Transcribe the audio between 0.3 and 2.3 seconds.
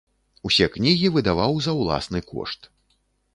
Усе кнігі выдаваў за ўласны